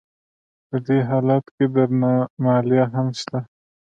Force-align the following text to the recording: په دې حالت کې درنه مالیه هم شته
په 0.69 0.77
دې 0.85 0.97
حالت 1.09 1.45
کې 1.55 1.65
درنه 1.75 2.13
مالیه 2.43 2.85
هم 2.93 3.07
شته 3.19 3.39